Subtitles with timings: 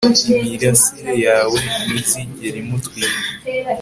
[0.03, 3.21] Imirasire yawe ntizigera imutwika